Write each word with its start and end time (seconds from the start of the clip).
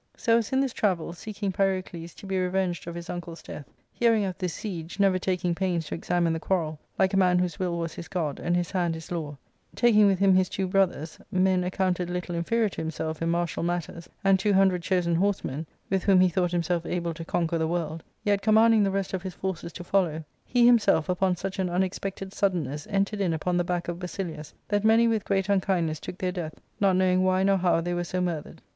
So 0.17 0.39
as 0.39 0.51
in 0.51 0.61
this 0.61 0.73
travel, 0.73 1.13
seeking 1.13 1.51
Pyrocles 1.51 2.15
to 2.15 2.25
be 2.25 2.39
revenged 2.39 2.87
of 2.87 2.95
his 2.95 3.07
uncle's 3.07 3.43
death, 3.43 3.69
hearing 3.93 4.25
of 4.25 4.35
this 4.39 4.55
siege, 4.55 4.99
never 4.99 5.19
taking 5.19 5.53
pains 5.53 5.85
to 5.85 5.93
examine 5.93 6.33
the 6.33 6.39
quarrel, 6.39 6.79
like 6.97 7.13
a 7.13 7.17
man 7.17 7.37
whose 7.37 7.59
will 7.59 7.77
was 7.77 7.93
his 7.93 8.07
God, 8.07 8.39
and 8.39 8.57
his 8.57 8.71
hand 8.71 8.95
his 8.95 9.11
law, 9.11 9.37
taking 9.75 10.07
with 10.07 10.17
him 10.17 10.33
his 10.33 10.49
two 10.49 10.65
brothers, 10.65 11.19
men 11.31 11.63
accounted 11.63 12.09
little 12.09 12.33
inferior 12.33 12.69
to 12.69 12.81
hin\self 12.81 13.21
in 13.21 13.29
martial 13.29 13.61
matters, 13.61 14.09
and 14.23 14.39
two 14.39 14.53
hundred 14.53 14.81
chosen 14.81 15.13
horsemen, 15.13 15.67
with 15.91 16.05
whom 16.05 16.19
he 16.19 16.29
thought 16.29 16.51
himself 16.51 16.83
able 16.87 17.13
to 17.13 17.23
conquer 17.23 17.59
the 17.59 17.67
world, 17.67 18.01
yet 18.23 18.41
commanding 18.41 18.81
the 18.81 18.89
rest 18.89 19.13
of 19.13 19.21
his 19.21 19.35
forces 19.35 19.71
to 19.71 19.83
follow, 19.83 20.23
he 20.47 20.65
himself 20.65 21.09
upon 21.09 21.35
such 21.35 21.59
an 21.59 21.69
unexpected 21.69 22.33
suddenness 22.33 22.87
entered 22.89 23.21
in 23.21 23.33
upon 23.33 23.55
the 23.55 23.63
back 23.63 23.87
of 23.87 23.99
Basilius, 23.99 24.55
that 24.67 24.83
many 24.83 25.07
with 25.07 25.23
great 25.25 25.47
unkindness 25.47 25.99
took 25.99 26.17
their 26.17 26.31
death, 26.31 26.55
not 26.79 26.95
knowing 26.95 27.21
why 27.23 27.43
nor 27.43 27.57
how 27.57 27.79
they 27.81 27.93
were 27.93 28.03
so 28.03 28.19
murthered. 28.19 28.63